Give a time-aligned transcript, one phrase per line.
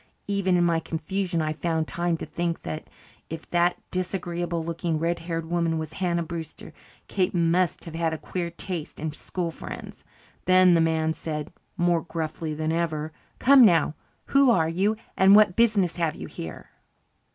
[0.25, 2.87] Even in my confusion, I found time to think that
[3.29, 6.73] if that disagreeable looking red haired woman was Hannah Brewster,
[7.07, 10.03] Kate must have had a queer taste in school friends.
[10.45, 13.93] Then the man said, more gruffly than ever, "Come now.
[14.33, 16.71] Who are you and what business have you here?"